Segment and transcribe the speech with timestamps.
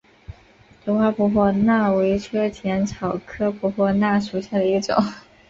[0.83, 4.95] 头花婆婆纳为车前草科婆婆纳属下的一个种。